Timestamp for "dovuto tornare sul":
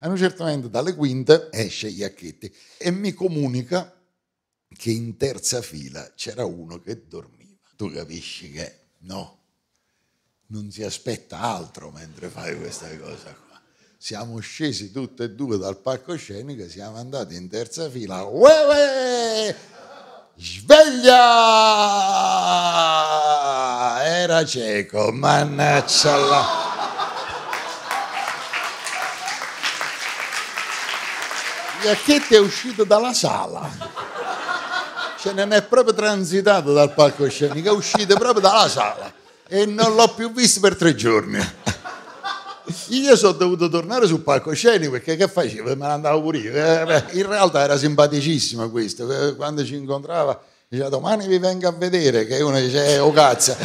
43.32-44.20